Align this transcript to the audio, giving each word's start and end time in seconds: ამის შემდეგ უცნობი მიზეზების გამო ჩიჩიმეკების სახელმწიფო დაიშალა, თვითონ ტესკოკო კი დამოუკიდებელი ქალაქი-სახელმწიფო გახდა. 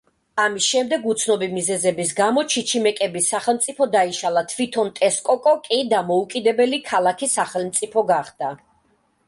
ამის 0.43 0.67
შემდეგ 0.67 1.03
უცნობი 1.09 1.49
მიზეზების 1.57 2.13
გამო 2.19 2.43
ჩიჩიმეკების 2.53 3.27
სახელმწიფო 3.35 3.89
დაიშალა, 3.97 4.45
თვითონ 4.55 4.91
ტესკოკო 5.01 5.53
კი 5.69 5.81
დამოუკიდებელი 5.95 6.81
ქალაქი-სახელმწიფო 6.91 8.09
გახდა. 8.15 8.55